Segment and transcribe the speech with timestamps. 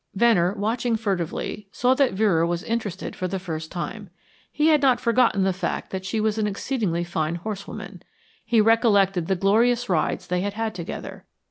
[0.15, 4.09] Venner watching furtively saw that Vera was interested for the first time.
[4.51, 8.01] He had not forgotten the fact that she was an exceedingly fine horsewoman;
[8.43, 11.27] he recollected the glorious rides they had had together.